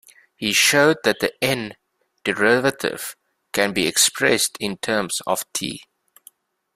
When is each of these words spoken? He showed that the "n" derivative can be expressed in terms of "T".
He 0.35 0.51
showed 0.51 0.97
that 1.03 1.19
the 1.19 1.31
"n" 1.43 1.75
derivative 2.23 3.15
can 3.53 3.71
be 3.71 3.85
expressed 3.85 4.57
in 4.59 4.77
terms 4.77 5.21
of 5.27 5.43
"T". 5.53 5.83